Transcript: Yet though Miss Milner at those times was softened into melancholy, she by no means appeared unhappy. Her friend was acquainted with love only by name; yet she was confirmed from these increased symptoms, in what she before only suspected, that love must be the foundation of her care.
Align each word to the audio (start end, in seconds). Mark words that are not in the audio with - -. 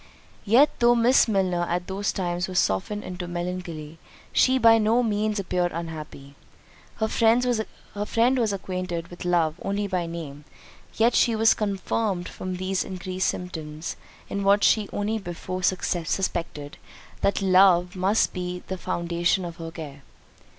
Yet 0.45 0.71
though 0.79 0.95
Miss 0.95 1.27
Milner 1.27 1.61
at 1.61 1.85
those 1.85 2.11
times 2.11 2.47
was 2.47 2.57
softened 2.57 3.03
into 3.03 3.27
melancholy, 3.27 3.99
she 4.33 4.57
by 4.57 4.79
no 4.79 5.03
means 5.03 5.37
appeared 5.39 5.71
unhappy. 5.71 6.33
Her 6.95 7.07
friend 7.07 7.45
was 8.39 8.51
acquainted 8.51 9.09
with 9.09 9.25
love 9.25 9.59
only 9.61 9.85
by 9.85 10.07
name; 10.07 10.43
yet 10.95 11.13
she 11.13 11.35
was 11.35 11.53
confirmed 11.53 12.27
from 12.27 12.55
these 12.55 12.83
increased 12.83 13.27
symptoms, 13.27 13.95
in 14.27 14.43
what 14.43 14.63
she 14.63 14.87
before 15.19 15.55
only 15.57 15.63
suspected, 16.03 16.77
that 17.21 17.43
love 17.43 17.95
must 17.95 18.33
be 18.33 18.63
the 18.69 18.79
foundation 18.79 19.45
of 19.45 19.57
her 19.57 19.69
care. 19.69 20.01